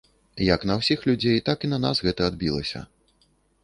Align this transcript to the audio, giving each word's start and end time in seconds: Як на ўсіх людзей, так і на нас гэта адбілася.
Як 0.45 0.63
на 0.69 0.77
ўсіх 0.79 0.99
людзей, 1.11 1.37
так 1.51 1.59
і 1.69 1.73
на 1.73 1.81
нас 1.87 1.97
гэта 2.09 2.21
адбілася. 2.35 2.87